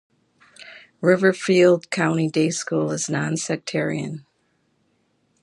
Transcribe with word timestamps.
Riverfield 1.03 1.91
Country 1.91 2.27
Day 2.27 2.49
School 2.49 2.89
is 2.89 3.07
non-sectarian. 3.07 4.25